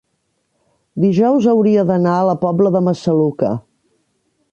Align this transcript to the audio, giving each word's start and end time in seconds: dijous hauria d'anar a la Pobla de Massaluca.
dijous 1.03 1.47
hauria 1.51 1.83
d'anar 1.89 2.13
a 2.21 2.25
la 2.29 2.35
Pobla 2.45 2.71
de 2.77 2.81
Massaluca. 2.87 3.53